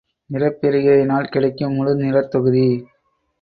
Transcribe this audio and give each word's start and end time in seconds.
நிறப்பிரிகையினால் 0.29 1.29
கிடைக்கும் 1.29 1.75
முழு 1.75 1.93
நிறத்தொகுதி. 1.95 2.65